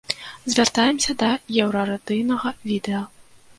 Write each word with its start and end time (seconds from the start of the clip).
Звяртаемся 0.53 1.11
да 1.21 1.29
еўрарадыйнага 1.65 2.57
відэа. 2.73 3.07